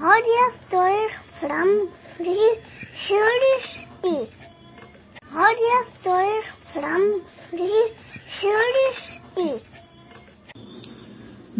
[0.00, 1.08] Audiostor
[1.40, 2.56] from the
[3.06, 4.32] Curiosity.
[5.30, 6.40] Audiostor
[6.72, 7.90] from the
[8.40, 9.62] Curiosity.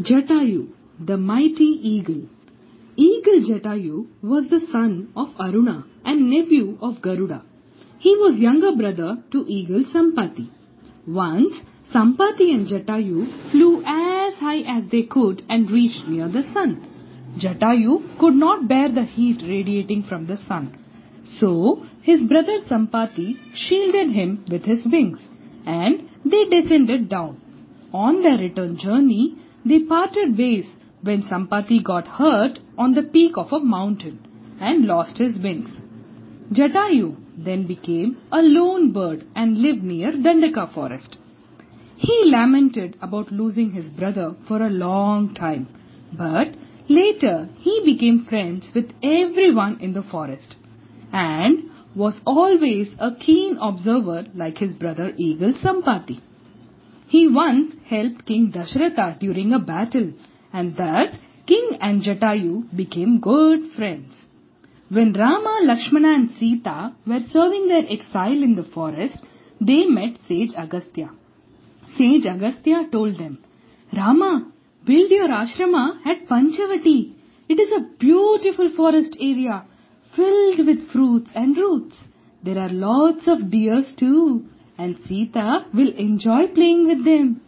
[0.00, 0.68] Jatayu,
[0.98, 2.22] the mighty eagle.
[2.96, 7.42] Eagle Jatayu was the son of Aruna and nephew of Garuda.
[7.98, 10.48] He was younger brother to eagle Sampati.
[11.06, 11.52] Once,
[11.92, 16.89] Sampati and Jatayu flew as high as they could and reached near the sun.
[17.38, 20.76] Jatayu could not bear the heat radiating from the sun.
[21.24, 25.20] So, his brother Sampati shielded him with his wings
[25.64, 27.40] and they descended down.
[27.92, 30.66] On their return journey, they parted ways
[31.02, 34.18] when Sampati got hurt on the peak of a mountain
[34.60, 35.70] and lost his wings.
[36.52, 41.18] Jatayu then became a lone bird and lived near Dandaka forest.
[41.96, 45.68] He lamented about losing his brother for a long time,
[46.16, 46.54] but
[46.90, 50.56] Later, he became friends with everyone in the forest
[51.12, 56.18] and was always a keen observer like his brother eagle Sampati.
[57.06, 60.12] He once helped King Dashratha during a battle
[60.52, 61.14] and thus
[61.46, 64.16] King and Jatayu became good friends.
[64.88, 69.16] When Rama, Lakshmana and Sita were serving their exile in the forest,
[69.60, 71.10] they met sage Agastya.
[71.96, 73.38] Sage Agastya told them,
[73.96, 74.50] Rama,
[74.84, 77.12] Build your ashrama at Panchavati.
[77.48, 79.64] It is a beautiful forest area
[80.16, 81.96] filled with fruits and roots.
[82.42, 84.46] There are lots of deers too
[84.78, 87.42] and Sita will enjoy playing with them.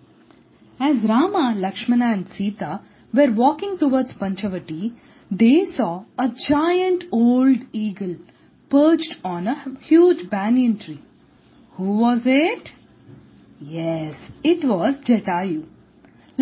[0.78, 2.82] As Rama, Lakshmana and Sita
[3.14, 4.94] were walking towards Panchavati,
[5.30, 8.16] they saw a giant old eagle
[8.68, 11.02] perched on a huge banyan tree.
[11.76, 12.68] Who was it?
[13.60, 15.71] Yes, it was Jatayu.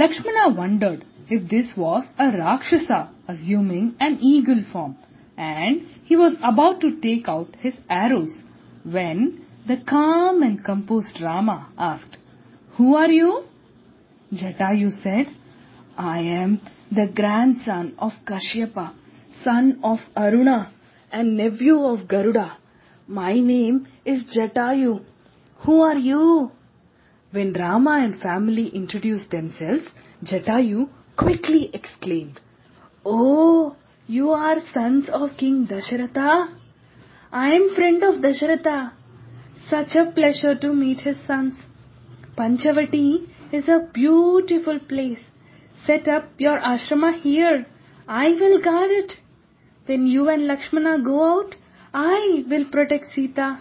[0.01, 4.97] Lakshmana wondered if this was a Rakshasa assuming an eagle form
[5.37, 8.43] and he was about to take out his arrows
[8.83, 12.17] when the calm and composed Rama asked,
[12.79, 13.45] Who are you?
[14.33, 15.27] Jatayu said,
[15.99, 18.95] I am the grandson of Kashyapa,
[19.45, 20.71] son of Aruna
[21.13, 22.57] and nephew of Garuda.
[23.07, 25.05] My name is Jatayu.
[25.67, 26.53] Who are you?
[27.33, 29.87] When Rama and family introduced themselves,
[30.25, 32.41] Jatayu quickly exclaimed,
[33.07, 33.77] Oh,
[34.09, 36.49] you are sons of King Dasharatha?
[37.31, 38.93] I am friend of Dasharatha.
[39.69, 41.55] Such a pleasure to meet his sons.
[42.37, 45.21] Panchavati is a beautiful place.
[45.87, 47.67] Set up your ashrama here.
[48.09, 49.13] I will guard it.
[49.87, 51.55] When you and Lakshmana go out,
[51.95, 53.61] I will protect Sita.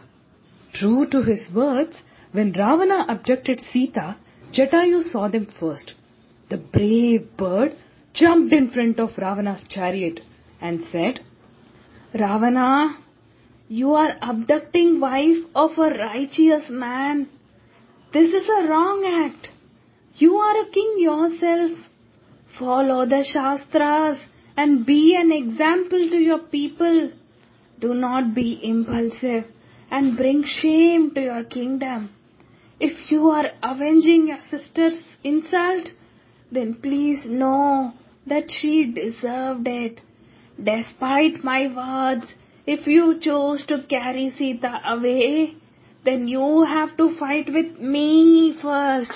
[0.74, 4.18] True to his words, when Ravana abducted Sita,
[4.54, 5.94] Jatayu saw them first.
[6.50, 7.76] The brave bird
[8.14, 10.22] jumped in front of Ravana's chariot
[10.62, 11.22] and said,
[12.14, 12.98] Ravana,
[13.68, 17.30] you are abducting wife of a righteous man.
[18.14, 19.50] This is a wrong act.
[20.16, 21.72] You are a king yourself.
[22.58, 24.18] Follow the Shastras
[24.58, 27.12] and be an example to your people.
[27.80, 29.46] Do not be impulsive
[29.92, 32.10] and bring shame to your kingdom.
[32.80, 35.90] If you are avenging your sister's insult,
[36.52, 37.94] then please know
[38.26, 40.00] that she deserved it.
[40.62, 42.34] Despite my words,
[42.66, 45.56] if you chose to carry Sita away,
[46.06, 49.12] then you have to fight with me first.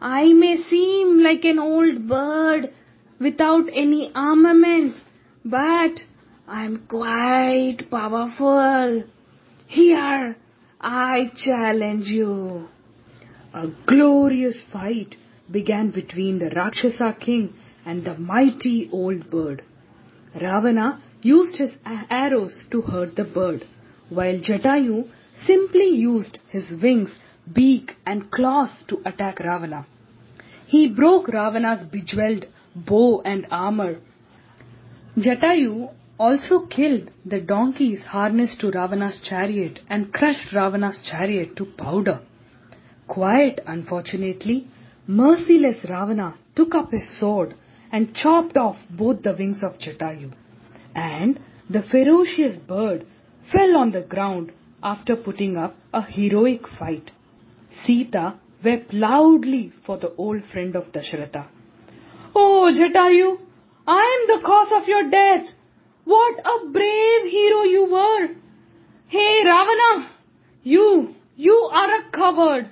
[0.00, 2.72] I may seem like an old bird
[3.20, 4.98] without any armaments,
[5.44, 6.04] but
[6.48, 9.04] I'm quite powerful.
[9.66, 10.36] Here,
[10.80, 12.68] I challenge you.
[13.54, 15.16] A glorious fight
[15.50, 17.52] began between the Rakshasa king
[17.84, 19.62] and the mighty old bird.
[20.40, 23.66] Ravana used his arrows to hurt the bird,
[24.08, 25.06] while Jatayu
[25.44, 27.10] simply used his wings,
[27.52, 29.86] beak and claws to attack Ravana.
[30.66, 33.98] He broke Ravana's bejeweled bow and armor.
[35.18, 42.20] Jatayu also killed the donkeys harnessed to Ravana's chariot and crushed Ravana's chariot to powder.
[43.12, 44.68] Quite unfortunately,
[45.06, 47.54] merciless Ravana took up his sword
[47.92, 50.32] and chopped off both the wings of Jatayu.
[50.94, 51.38] And
[51.68, 53.04] the ferocious bird
[53.52, 57.10] fell on the ground after putting up a heroic fight.
[57.84, 61.48] Sita wept loudly for the old friend of Dasharatha.
[62.34, 63.38] Oh, Jatayu,
[63.86, 65.50] I am the cause of your death.
[66.04, 68.28] What a brave hero you were.
[69.08, 70.08] Hey, Ravana,
[70.62, 72.70] you, you are a coward.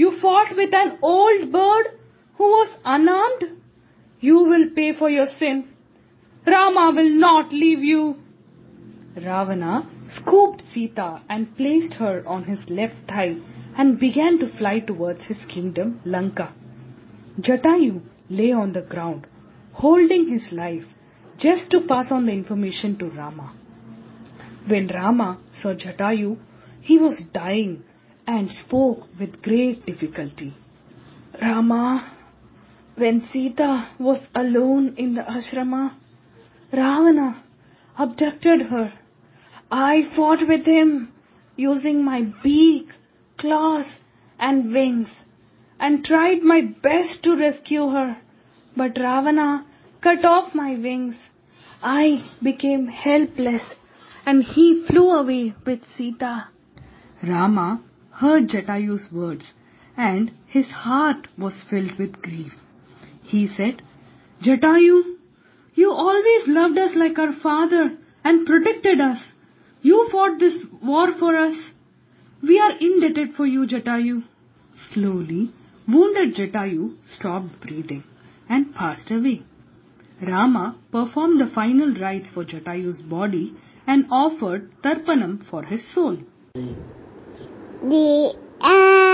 [0.00, 1.88] You fought with an old bird
[2.36, 3.42] who was unarmed?
[4.20, 5.58] You will pay for your sin.
[6.46, 8.16] Rama will not leave you.
[9.14, 13.36] Ravana scooped Sita and placed her on his left thigh
[13.76, 16.54] and began to fly towards his kingdom Lanka.
[17.38, 18.00] Jatayu
[18.30, 19.26] lay on the ground,
[19.84, 20.88] holding his life
[21.36, 23.52] just to pass on the information to Rama.
[24.66, 26.38] When Rama saw Jatayu,
[26.80, 27.82] he was dying
[28.26, 30.54] and spoke with great difficulty.
[31.40, 32.12] Rama,
[32.96, 35.94] when Sita was alone in the ashrama,
[36.72, 37.42] Ravana
[37.98, 38.92] abducted her.
[39.70, 41.12] I fought with him
[41.56, 42.88] using my beak,
[43.38, 43.86] claws
[44.38, 45.08] and wings
[45.78, 48.16] and tried my best to rescue her.
[48.76, 49.66] But Ravana
[50.00, 51.16] cut off my wings.
[51.82, 53.62] I became helpless
[54.26, 56.48] and he flew away with Sita.
[57.22, 59.52] Rama heard Jatayu's words
[59.96, 62.52] and his heart was filled with grief.
[63.22, 63.82] He said,
[64.42, 65.16] Jatayu,
[65.74, 69.20] you always loved us like our father and protected us.
[69.82, 71.56] You fought this war for us.
[72.42, 74.24] We are indebted for you, Jatayu.
[74.74, 75.52] Slowly,
[75.88, 78.04] wounded Jatayu stopped breathing
[78.48, 79.42] and passed away.
[80.22, 83.54] Rama performed the final rites for Jatayu's body
[83.86, 86.18] and offered Tarpanam for his soul.
[87.82, 89.09] The end.